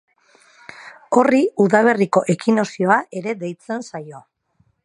Horri 1.17 1.41
udaberriko 1.67 2.25
ekinozioa 2.37 3.01
ere 3.23 3.39
deitzen 3.45 3.89
zaio. 3.93 4.27